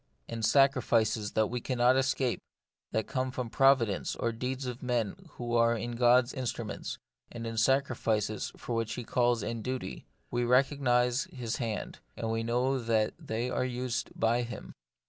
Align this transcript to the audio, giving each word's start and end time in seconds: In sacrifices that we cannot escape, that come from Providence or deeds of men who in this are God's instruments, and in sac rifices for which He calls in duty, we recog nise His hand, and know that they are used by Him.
In 0.27 0.41
sacrifices 0.41 1.33
that 1.33 1.45
we 1.45 1.61
cannot 1.61 1.95
escape, 1.95 2.41
that 2.91 3.05
come 3.05 3.29
from 3.29 3.51
Providence 3.51 4.15
or 4.15 4.31
deeds 4.31 4.65
of 4.65 4.81
men 4.81 5.09
who 5.37 5.61
in 5.63 5.91
this 5.91 5.95
are 5.99 5.99
God's 5.99 6.33
instruments, 6.33 6.97
and 7.31 7.45
in 7.45 7.55
sac 7.55 7.85
rifices 7.87 8.51
for 8.59 8.73
which 8.75 8.95
He 8.95 9.03
calls 9.03 9.43
in 9.43 9.61
duty, 9.61 10.07
we 10.31 10.41
recog 10.41 10.79
nise 10.79 11.31
His 11.31 11.57
hand, 11.57 11.99
and 12.17 12.45
know 12.47 12.79
that 12.79 13.13
they 13.19 13.51
are 13.51 13.63
used 13.63 14.09
by 14.19 14.41
Him. 14.41 14.73